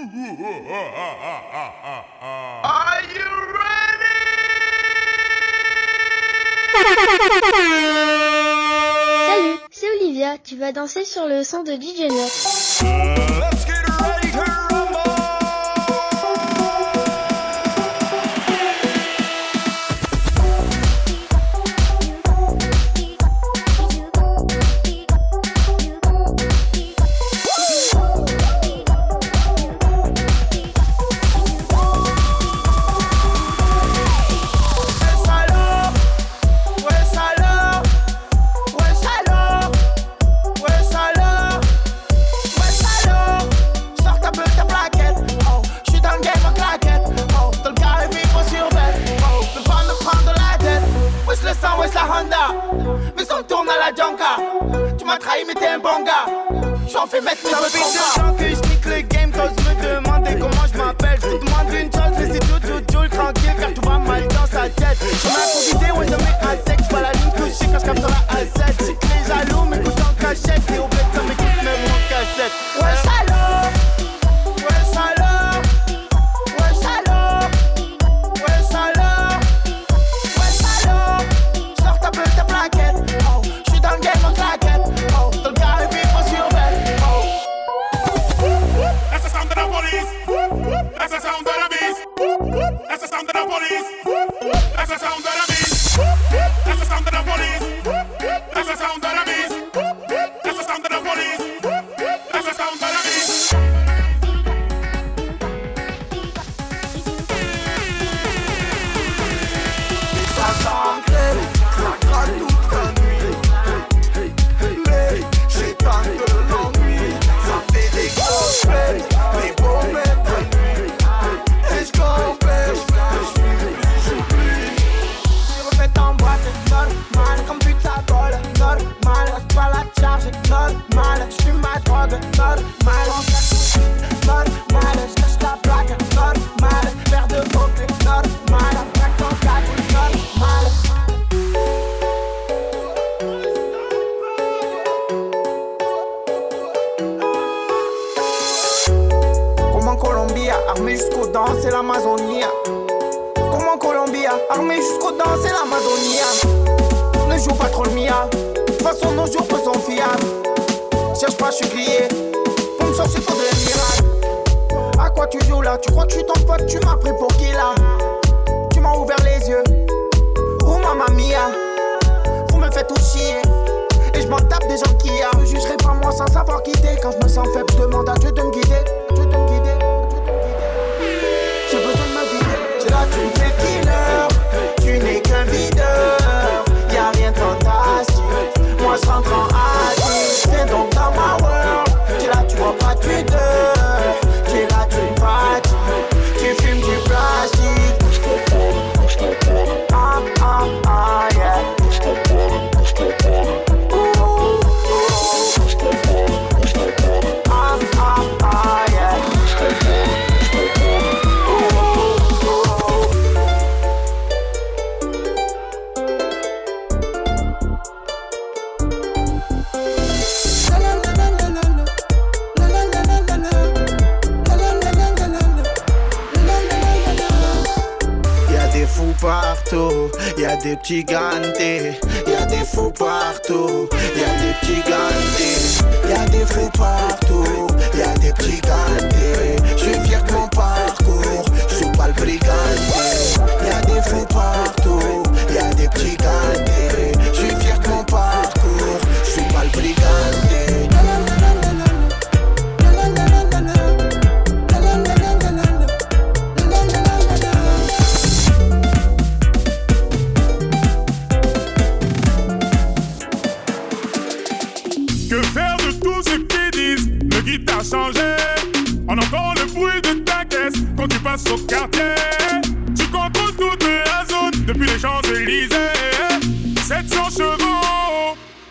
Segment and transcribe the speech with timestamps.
[0.00, 0.04] Are
[3.12, 4.14] you ready?
[9.26, 10.38] Salut, c'est Olivia.
[10.38, 12.06] Tu vas danser sur le son de DJ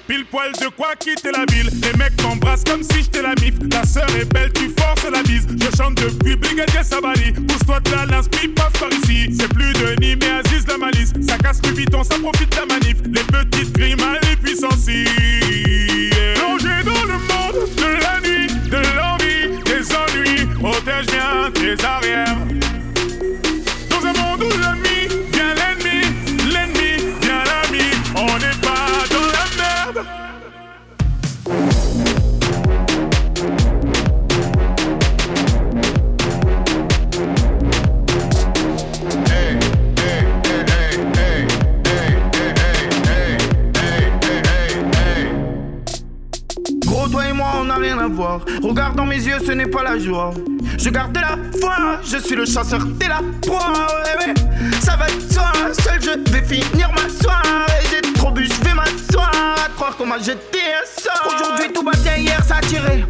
[0.08, 1.70] Pile poil de quoi quitter la ville.
[1.84, 3.56] Les mecs t'embrassent comme si j'étais la mif.
[3.70, 5.46] Ta sœur est belle, tu forces la bise.
[5.50, 7.34] Je chante depuis Brigadier Sabali.
[7.34, 9.36] Pousse-toi de là, l'inspire passe par ici.
[9.38, 11.12] C'est plus de Nîmes mais Aziz la malice.
[11.28, 12.98] Ça casse le biton, ça profite de la manif.
[13.06, 14.86] Les petites grimales et puissances.
[14.86, 20.46] Plongé dans le monde de la nuit, de l'envie, des ennuis.
[20.58, 22.38] Protège bien tes arrières.
[47.78, 48.42] rien à voir.
[48.64, 50.34] Regarde dans mes yeux, ce n'est pas la joie.
[50.78, 53.88] Je garde de la foi, je suis le chasseur, t'es la proie.
[54.14, 54.34] Eh ben,
[54.82, 57.84] ça va être soi, seul je vais finir ma soirée.
[57.90, 59.32] J'ai trop bu, je vais m'asseoir.
[59.76, 61.34] Croire qu'on m'a jeté un sort.
[61.34, 63.06] Aujourd'hui tout va bien, hier ça a tiré.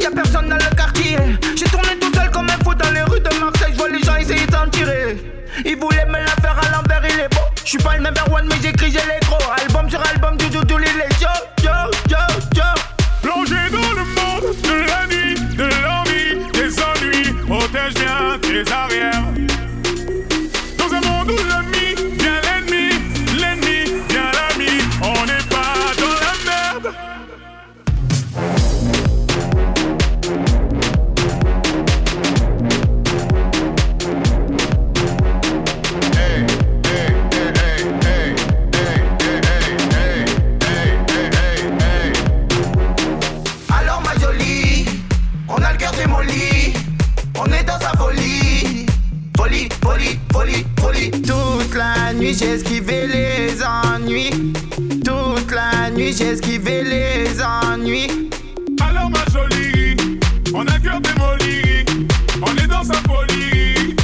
[0.00, 1.16] Y'a personne dans le quartier.
[1.56, 3.72] J'ai tourné tout seul comme un fou dans les rues de Marseille.
[3.72, 5.16] Je vois les gens essayer d'en tirer.
[5.64, 7.40] Ils voulaient me la faire à l'envers, il est beau.
[7.64, 9.38] Je suis pas le number one, mais j'écris, j'ai les gros.
[9.62, 11.09] Album sur album, du tout, les
[18.52, 19.49] It's all.
[52.20, 54.52] nuit, j'ai esquivé les ennuis.
[55.02, 58.30] Toute la nuit, j'ai esquivé les ennuis.
[58.80, 59.96] Alors, ma jolie,
[60.54, 61.84] on a cœur démoli.
[62.42, 63.96] On est dans sa folie.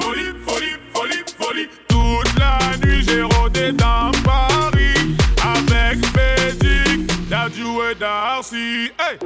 [0.00, 1.68] Folie, folie, folie, folie.
[1.88, 5.16] Toute la nuit, j'ai rôdé dans Paris.
[5.42, 8.92] Avec Bédic, Dadju et Darcy.
[9.00, 9.18] Hey!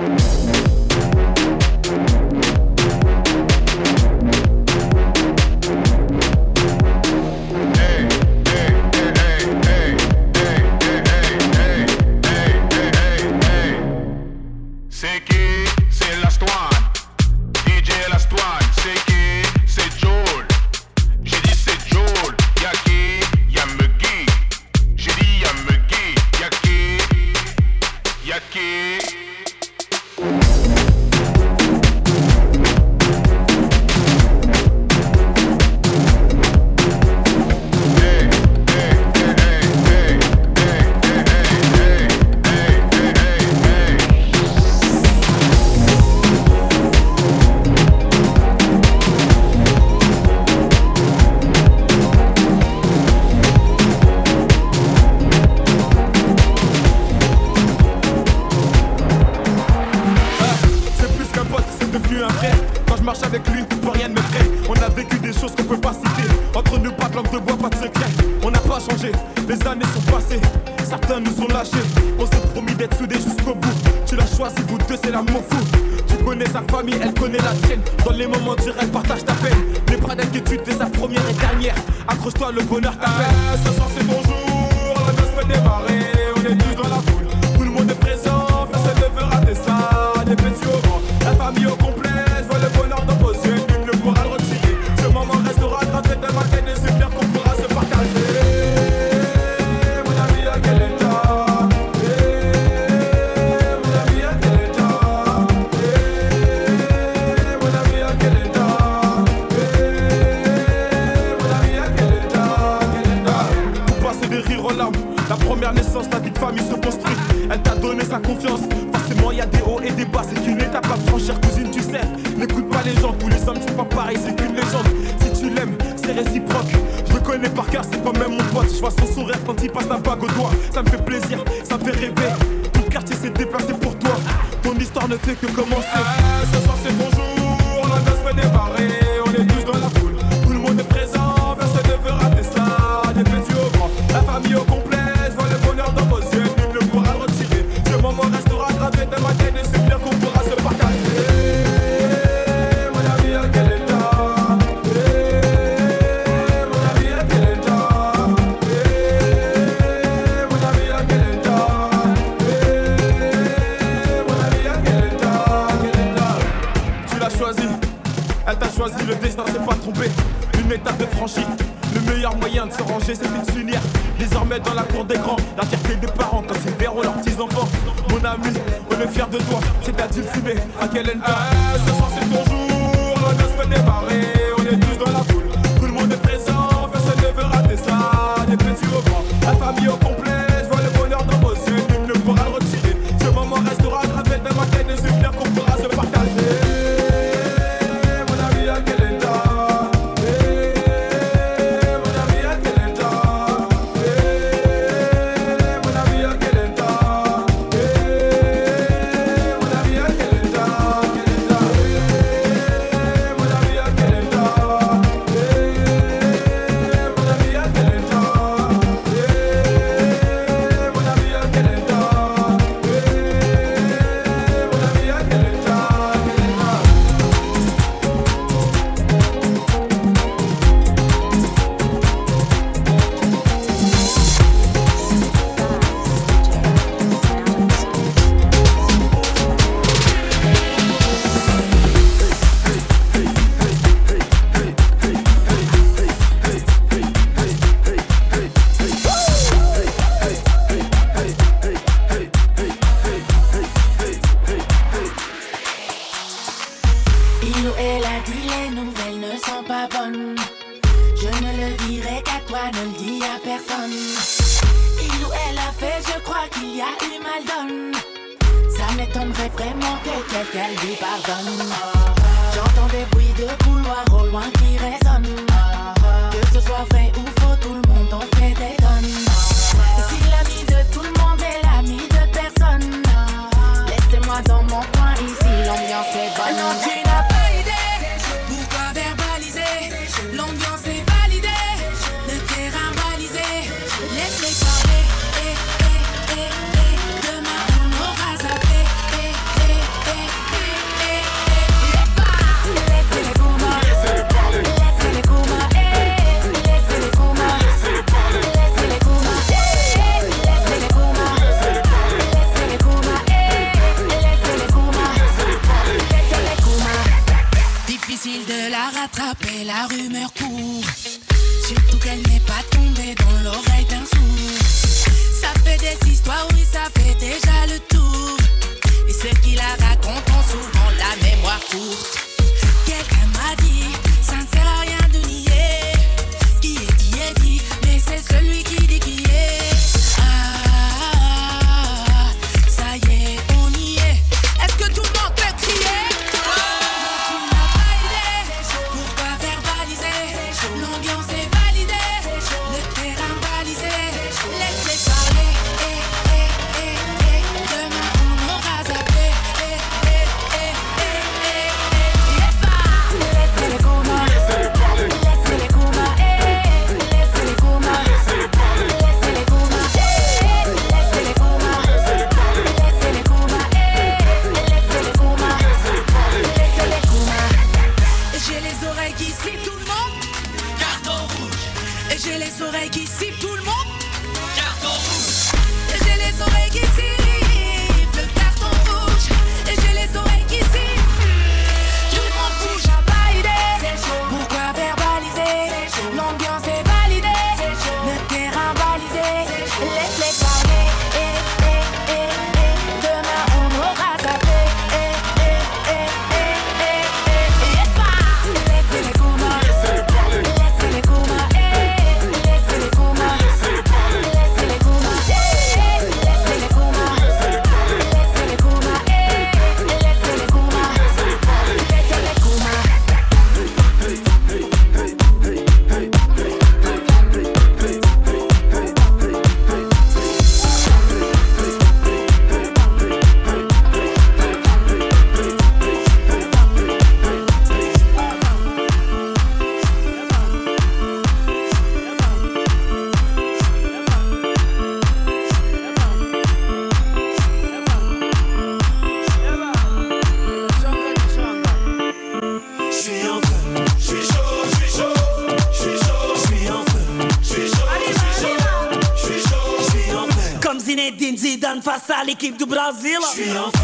[463.38, 463.77] Passion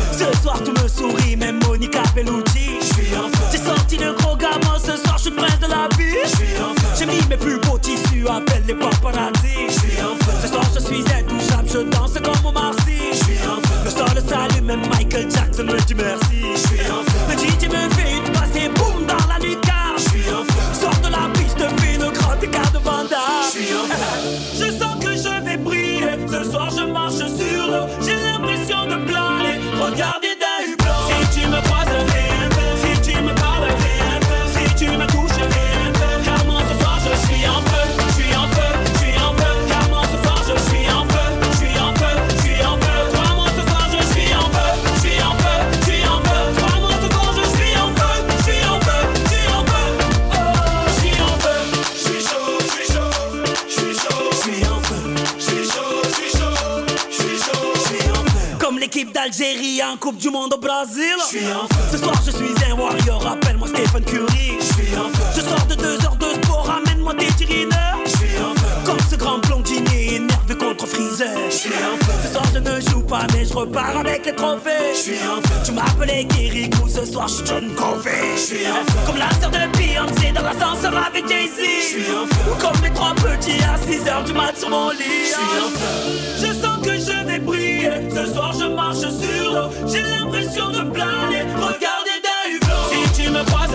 [76.05, 78.37] appelé Kirikou, ce soir je John Covey.
[78.37, 78.99] J'suis un feu.
[79.07, 81.59] Comme la sœur de Beyoncé dans l'ascenseur avec Jay-Z.
[81.59, 82.51] J'suis un feu.
[82.61, 85.27] Comme mes trois petits à 6h du mat sur mon lit.
[85.27, 86.47] J'suis un feu.
[86.47, 89.71] Je sens que je vais briller, ce soir je marche sur l'eau.
[89.87, 92.85] J'ai l'impression de planer, regardez d'un hublot.
[92.91, 93.71] Si tu me croises,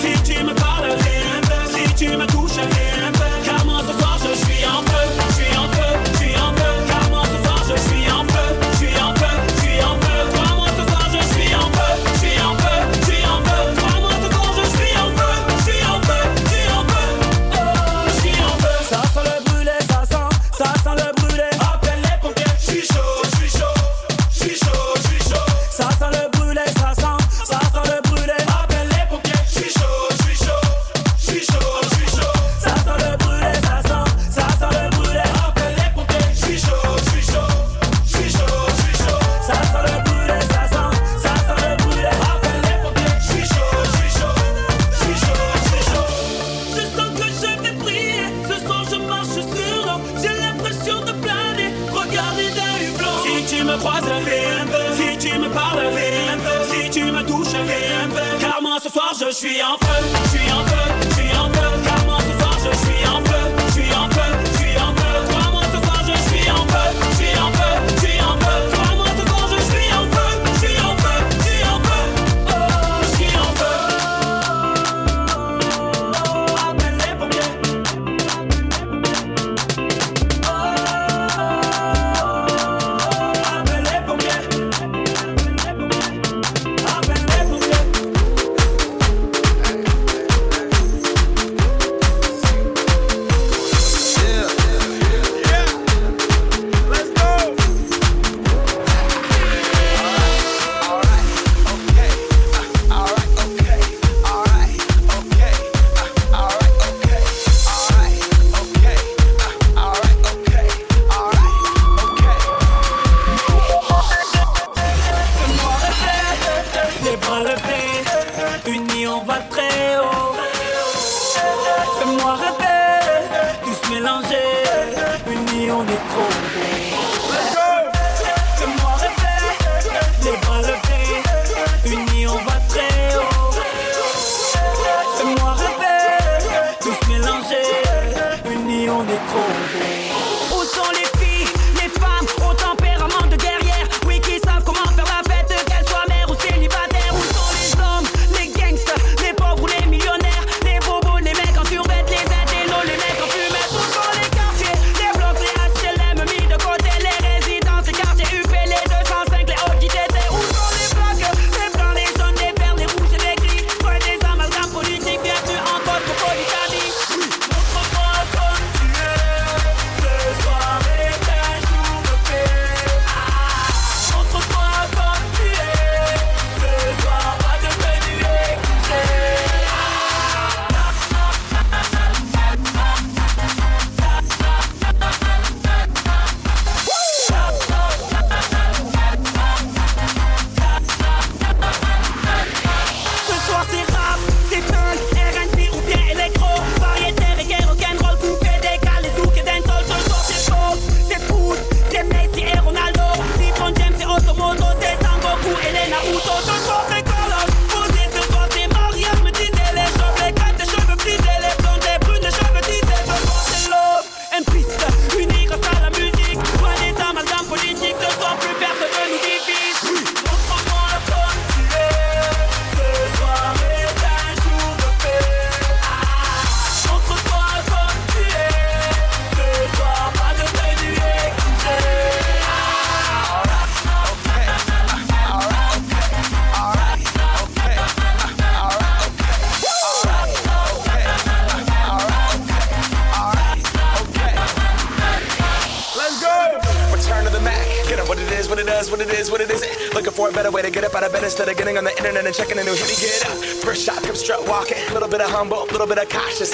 [0.00, 0.96] si tu me parles,
[1.72, 2.60] si tu me touches,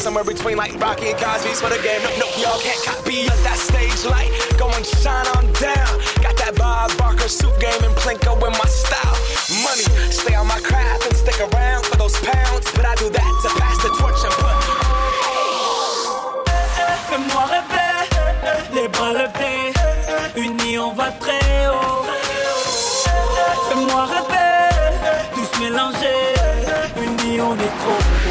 [0.08, 2.00] Somewhere between like Rocky and Cosby's for the game.
[2.00, 3.44] No, no, y'all can't copy us.
[3.44, 5.92] That stage light, go and shine on down.
[6.24, 9.20] Got that Bob Barker soup game and Plinko in my style.
[9.60, 12.72] Money, stay on my craft and stick around for those pounds.
[12.72, 14.56] But I do that to pass the torch and put.
[17.12, 18.08] Fais-moi rêver,
[18.72, 19.76] les bras levés,
[20.40, 22.08] unis on va très haut.
[23.68, 24.72] Fais-moi rêver,
[25.34, 26.32] tous mélangés,
[26.96, 28.27] unis on est trop.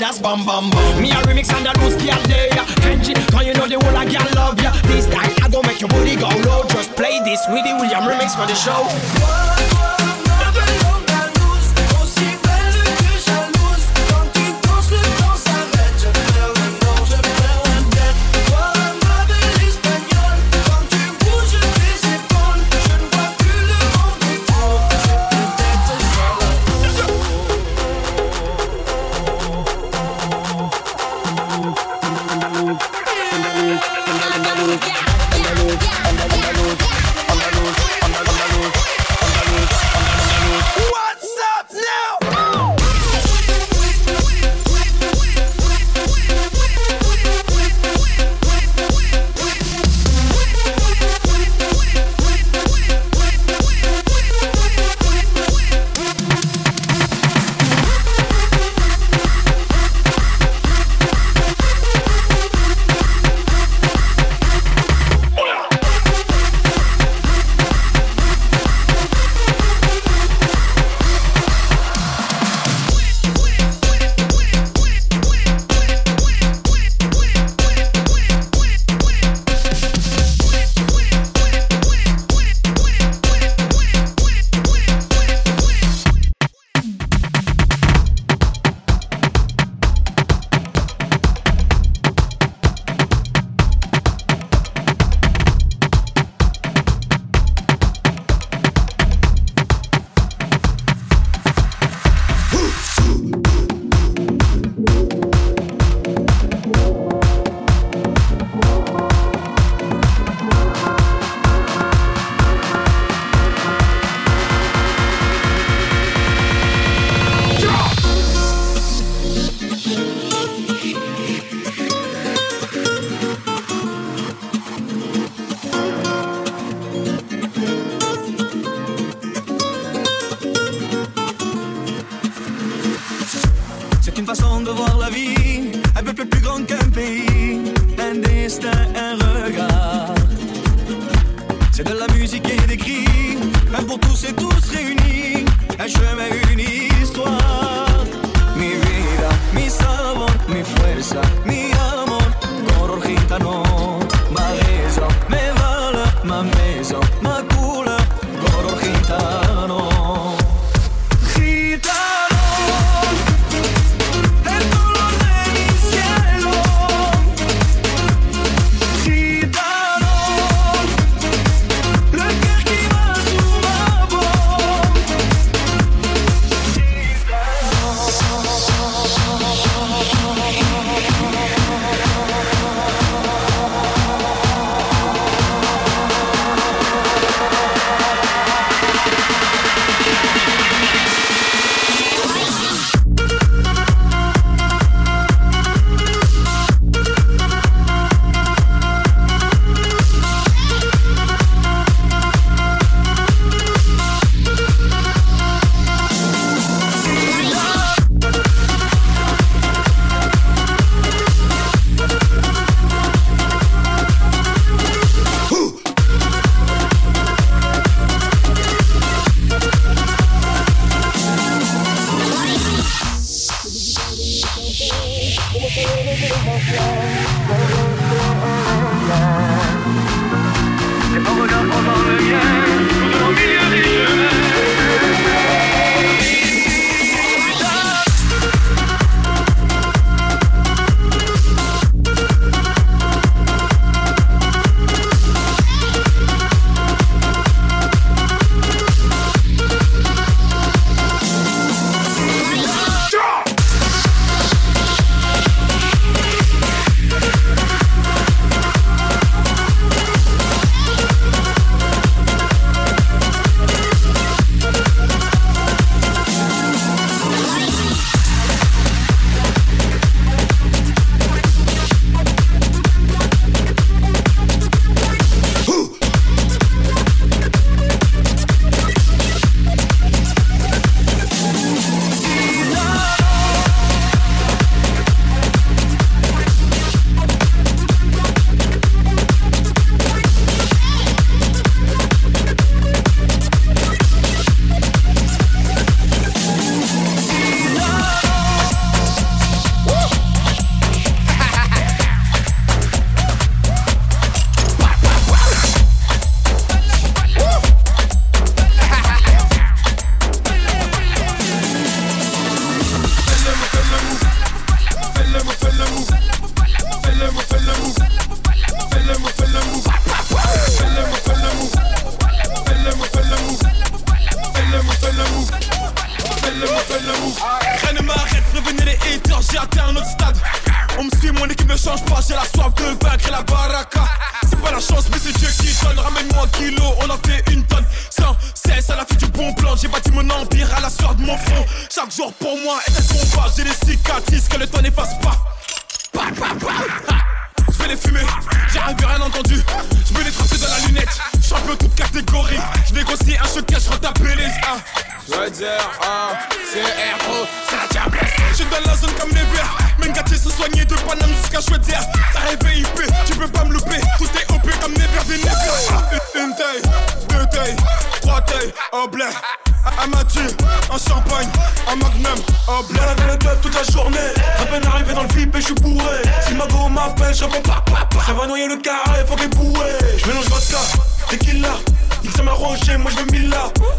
[0.00, 0.79] just bam bam bum.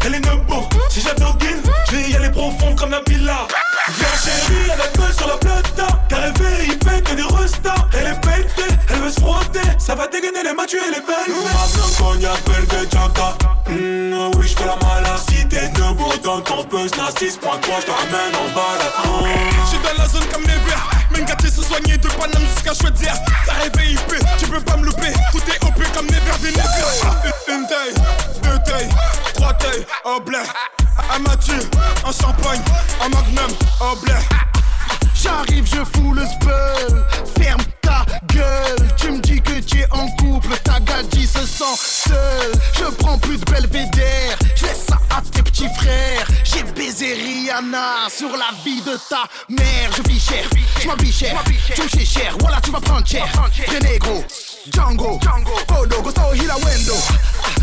[0.04, 3.46] Elle est nebo, si j'adoguine, je vais y aller profond comme Nabila.
[3.88, 5.86] Viens chérie, avec eux sur la plata.
[6.08, 7.74] Car elle fait, il pète des restas.
[7.92, 9.60] Elle est pétée, elle veut se frotter.
[9.78, 11.34] Ça va dégainer les matures et les belles.
[11.44, 13.36] Ma cognac, belle de Jaka.
[13.68, 15.20] Mmh, oui, je fais la malade.
[15.28, 18.94] Si t'es debout dans ton puce, n'a 6.3, je te ramène en balade.
[19.64, 22.74] Je suis dans la zone comme les verts, même gâtés se soigner de Paname jusqu'à
[22.74, 23.16] Chouettière.
[23.46, 25.12] T'as rêvé IP, tu peux pas me louper.
[25.30, 26.52] Tout est OP comme les verts des.
[26.52, 27.94] Une, une taille,
[28.42, 28.88] deux tailles,
[29.52, 30.38] trois tailles, au blé.
[31.14, 31.58] Un Mathieu,
[32.06, 32.60] un champagne,
[33.00, 34.14] un magnum, au blé.
[35.14, 37.04] J'arrive, je fous le spell.
[37.38, 38.88] Ferme ta gueule.
[38.96, 40.56] Tu me dis que tu es en couple.
[40.64, 42.52] Ta gadji se sent seule.
[42.78, 44.38] Je prends plus de belvédère.
[44.56, 46.26] Je laisse ça à tes petits frères.
[46.44, 49.90] J'ai baisé Rihanna sur la vie de ta mère.
[49.96, 50.44] Je vis cher,
[50.80, 51.42] je m'habille cher.
[51.74, 53.26] Tu me cher, voilà, tu vas prendre cher.
[53.66, 54.24] Très négro.
[54.70, 55.18] Django,
[55.76, 56.94] Odo, Gustavo Hila Wendo.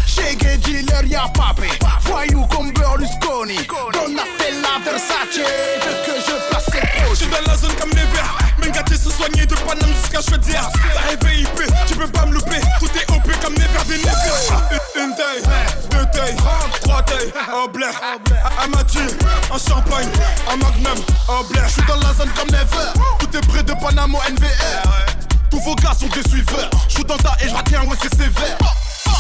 [0.06, 1.70] Shake Giller Pape.
[2.02, 3.56] Voyou comme Berlusconi.
[3.94, 5.36] Donatella Versace.
[5.36, 6.66] Qu'est-ce que je place
[7.10, 8.38] Je suis dans la zone comme les verts.
[8.58, 10.70] Mengati se soigner de Paname jusqu'à Chaudière.
[10.94, 12.60] La RVIP, tu peux pas me louper.
[12.80, 14.02] Tout est OP comme les verts des
[14.52, 15.42] ah, Une taille,
[15.92, 16.36] deux tailles,
[16.82, 17.32] trois tailles.
[17.54, 17.94] Oh, en blair,
[18.62, 19.08] à Mathieu,
[19.50, 20.10] en champagne,
[20.48, 21.06] en magnum.
[21.30, 22.94] Oh, en blair, je suis dans la zone comme les verts.
[23.20, 26.70] Tout est près de Panama NVR tous vos gars sont des suiveurs.
[26.90, 28.58] Joue dans ta et je retiens, ouais, c'est sévère.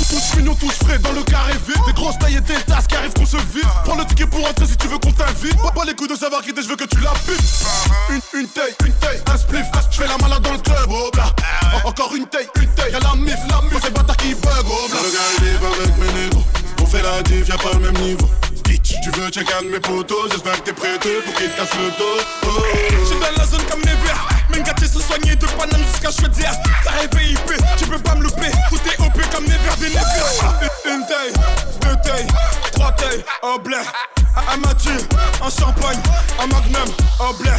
[0.09, 1.81] Tous mignons, tous frais dans le carré vide.
[1.85, 3.67] Des grosses tailles et des tasses qui arrivent qu'on se vide.
[3.85, 5.55] Prends le ticket pour entrer si tu veux qu'on t'invite.
[5.75, 7.13] Pas les coups de savoir qui t'es, je veux que tu la
[8.09, 9.65] Une, une taille, une taille, un spliff.
[9.91, 11.25] Je fais la malade dans le club, oh bla.
[11.83, 13.79] Encore une taille, une taille, y'a la mif, la mif.
[13.81, 14.99] C'est bâtard qui bug, oh bla.
[15.01, 16.43] Le gars, il avec mes négros.
[16.81, 18.29] On fait la diff, y'a pas le même niveau.
[19.01, 21.89] Tu veux check un mes potos, j'espère que t'es prêté pour qu'ils te cassent le
[21.97, 22.23] dos.
[22.43, 22.63] Oh,
[23.05, 24.38] J'suis la zone comme les verres.
[24.59, 26.51] 24 se soigner de Paname jusqu'à Chaudière.
[26.53, 28.51] Ah, t'as rêvé IP, tu peux pas me louper.
[28.69, 31.33] Tout est OP comme Never des ah, Une, une taille,
[31.81, 32.27] deux tailles,
[32.73, 33.77] trois tailles, un blé.
[34.35, 34.97] Un Mathieu,
[35.41, 35.99] un champagne,
[36.39, 37.51] un magnum, un blé.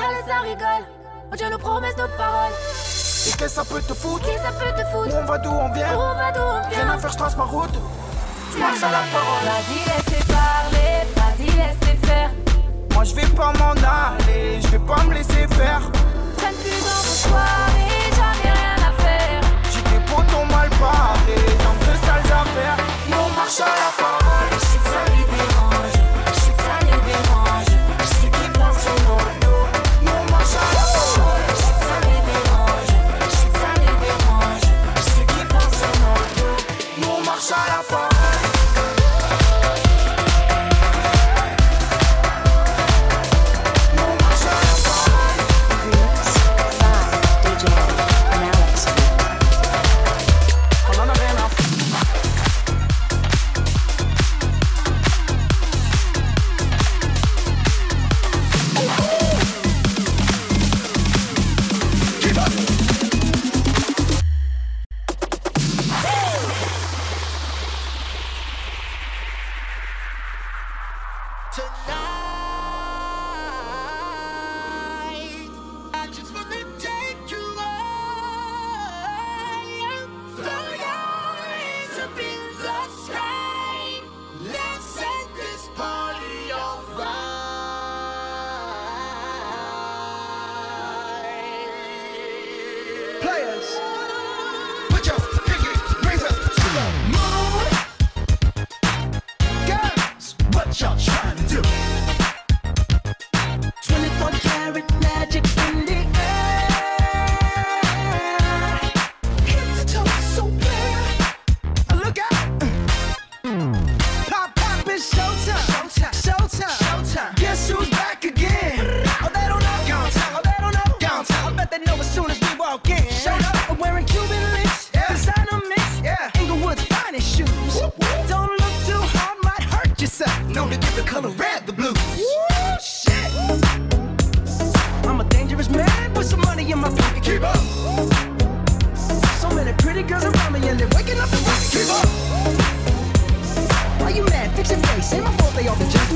[0.00, 0.84] parle, ça rigole.
[1.32, 2.52] On tient nos promesses, nos paroles.
[3.28, 5.70] Et qu'est-ce ça peut te foutre Qu'est ça peut te foutre On va d'où on
[5.72, 7.74] vient On va d'où on vient Rien à faire, je trace ma route.
[8.52, 9.44] Tu marches à la parole.
[9.44, 10.92] Vas-y, laissez parler.
[11.16, 12.30] Vas-y, laissez faire.
[12.94, 14.60] Moi, je vais pas m'en aller.
[14.62, 15.82] Je vais pas me laisser faire.
[16.36, 18.10] Traîne plus dans vos soirées.
[18.16, 19.40] J'en ai rien à faire.
[19.70, 22.76] J'ai des potons mal parlés Dans deux sales affaires
[23.08, 24.89] Et on marche à la parole.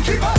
[0.05, 0.34] keep on.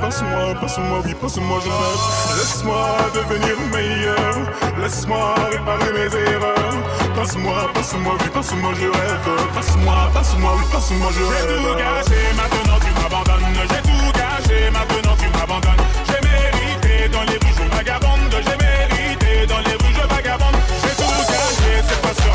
[0.00, 2.04] Passe-moi, passe-moi, oui, passe-moi, je rêve.
[2.38, 2.82] Laisse-moi
[3.14, 4.34] devenir meilleur.
[4.80, 6.76] Laisse-moi réparer mes erreurs.
[7.14, 9.28] Passe-moi, passe-moi, oui, passe-moi, je rêve.
[9.54, 11.48] Passe-moi, passe-moi, oui, passe-moi, je rêve.
[11.48, 13.60] J'ai tout gâché, maintenant tu m'abandonnes.
[13.70, 15.84] J'ai tout gâché, maintenant tu m'abandonnes.
[16.08, 18.34] J'ai mérité dans les rues, je vagabonde.
[18.46, 20.58] J'ai mérité dans les rues, je vagabonde.
[20.82, 22.32] J'ai tout gâché, c'est pas sur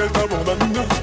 [0.00, 0.97] el tablón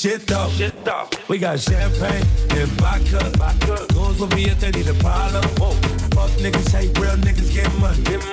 [0.00, 0.48] shit though.
[0.56, 1.08] Shit though.
[1.28, 3.20] We got champagne and vodka.
[3.36, 3.86] vodka.
[3.92, 5.44] Goons will be if they need a problem.
[5.58, 5.72] Whoa.
[6.16, 8.02] Fuck niggas, hate real niggas, get money.
[8.04, 8.29] Get money.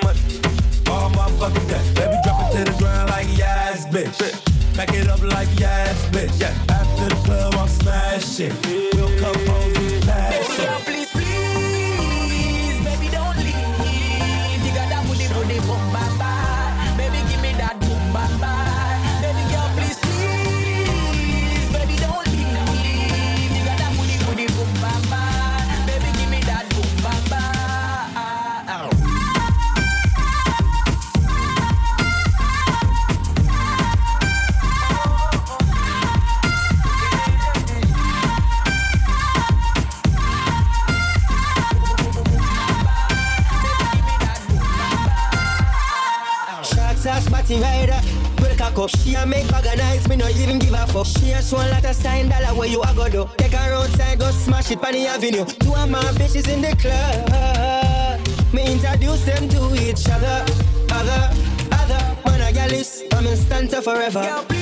[52.48, 53.28] that way you a go do.
[53.36, 55.44] Take a roadside, go smash it on the avenue.
[55.44, 58.20] Two of my bitches in the club.
[58.54, 60.44] Me introduce them to each other.
[60.90, 61.22] Other,
[61.72, 62.02] other.
[62.24, 63.04] Man, I got this.
[63.12, 64.22] I'm in stanza forever.
[64.22, 64.57] Yo,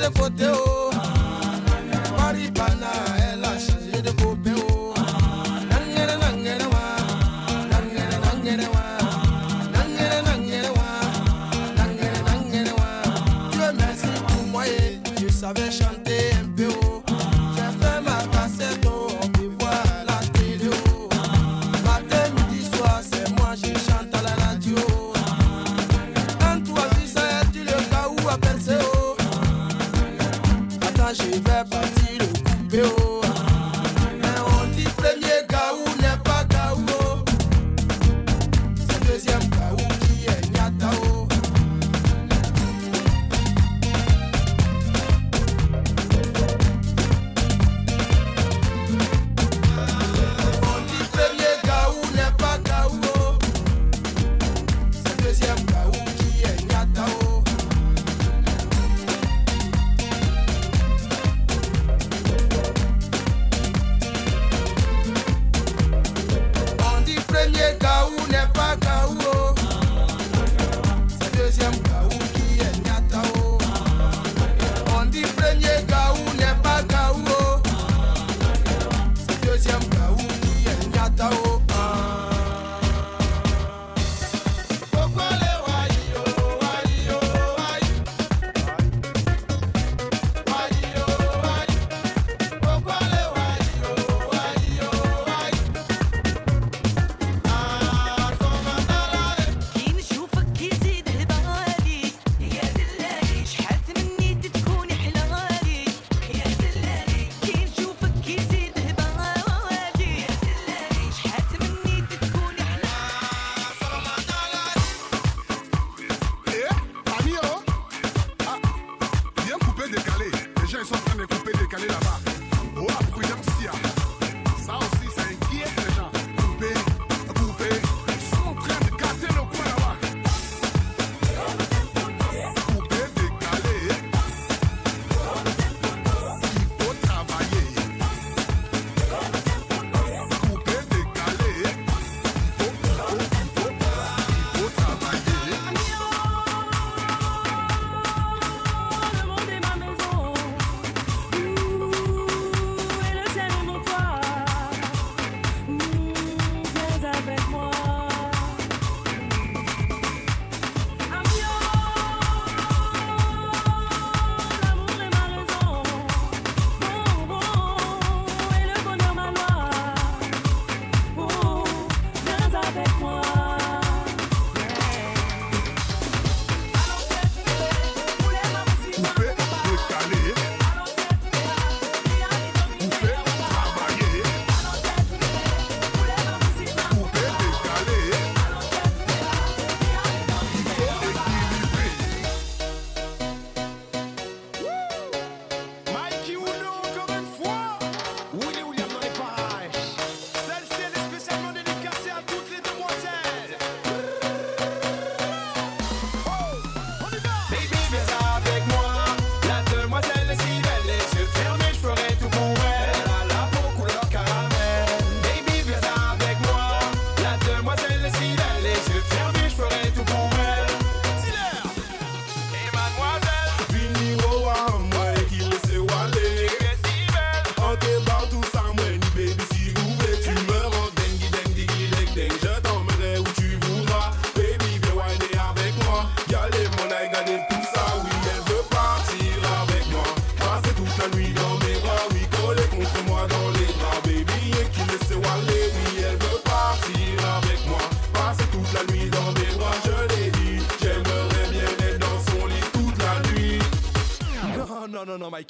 [0.00, 0.69] fazer conteúdo.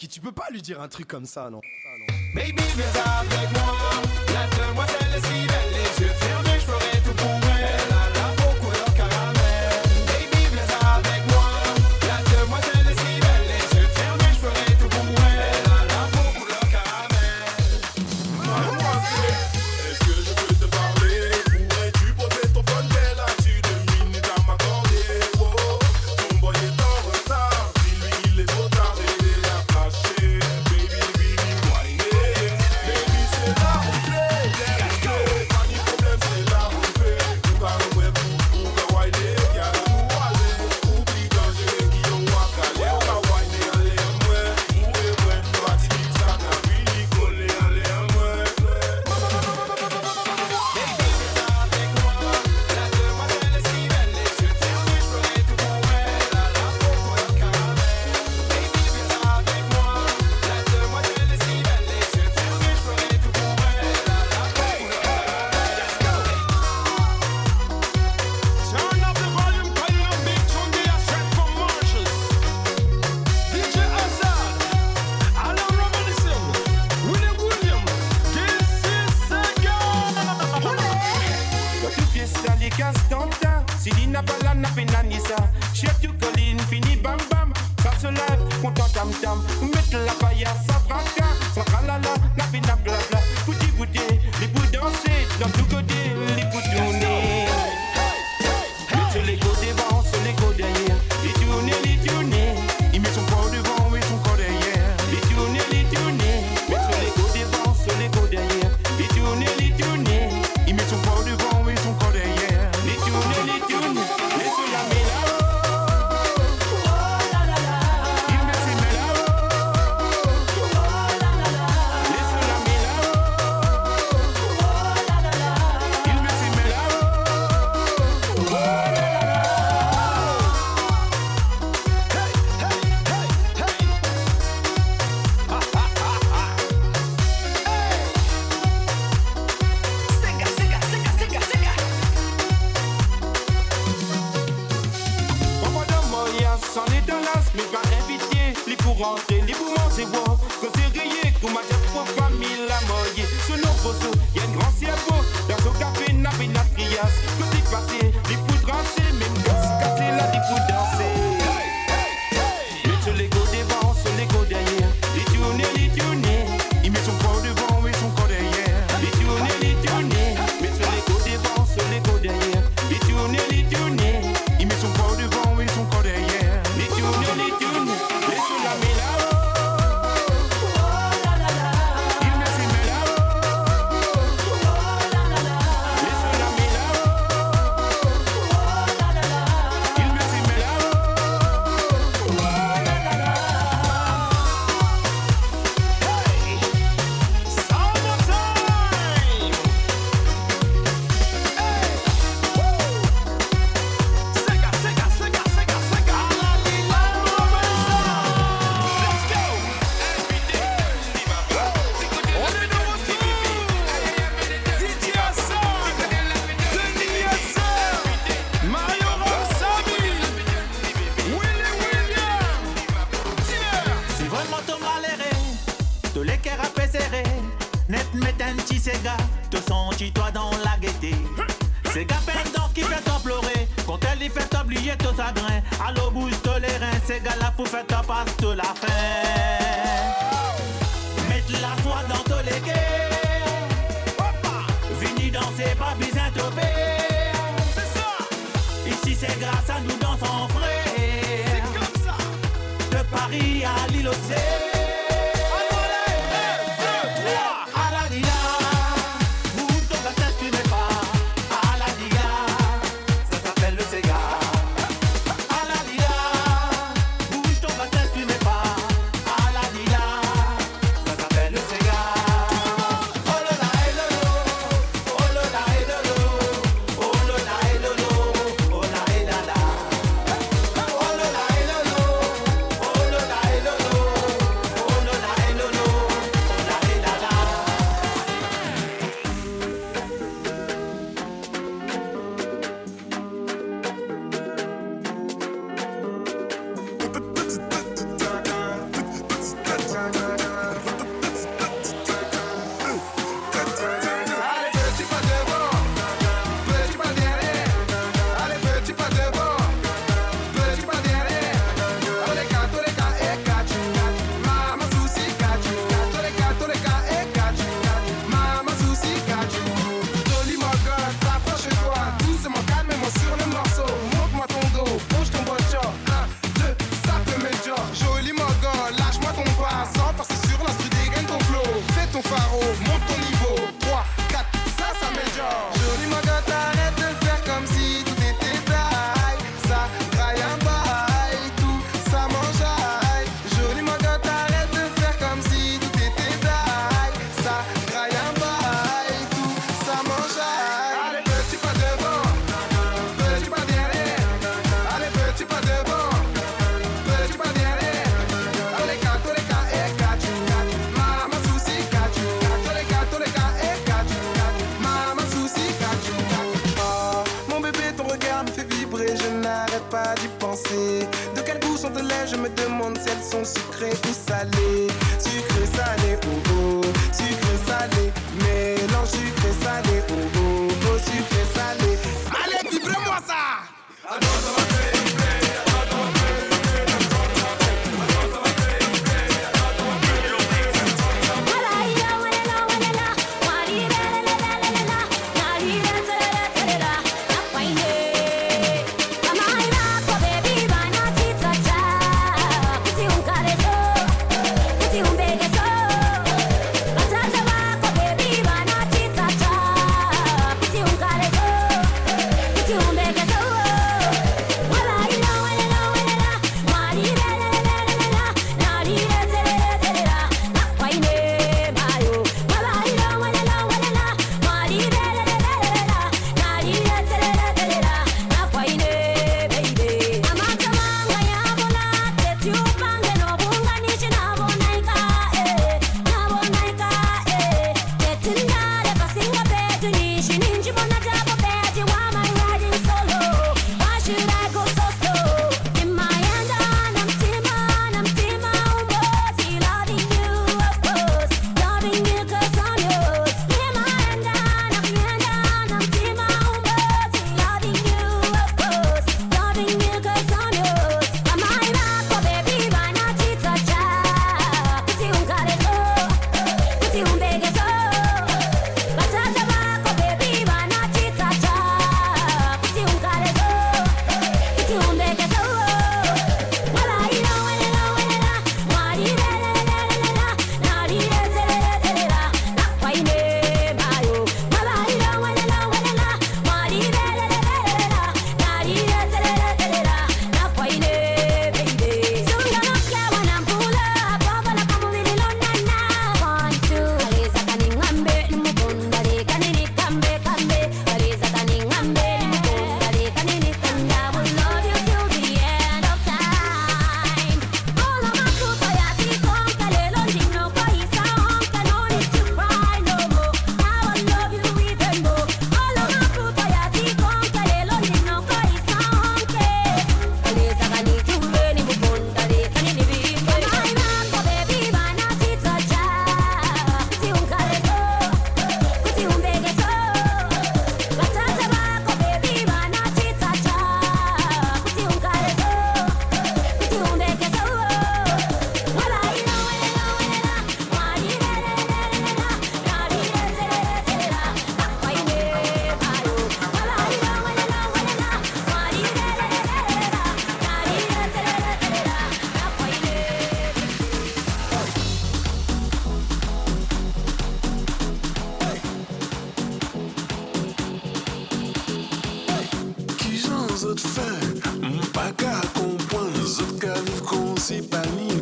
[0.03, 1.61] mec, tu peux pas lui dire un truc comme ça, non.
[2.35, 3.77] Baby, viens avec moi.
[4.33, 6.50] La demoiselle est si belle, les yeux fermés.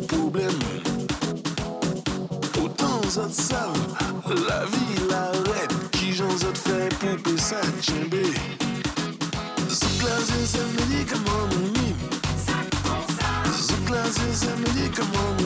[0.09, 0.59] problème.
[2.63, 3.95] Autant zot savent,
[4.47, 5.73] la vie l'arrête.
[5.91, 8.25] Qui j'en zot fait pour que ça tchembe.
[9.69, 11.95] Zoukla zé médicament, mimi.
[13.67, 15.38] Zoukla zé médicament,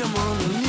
[0.00, 0.59] come on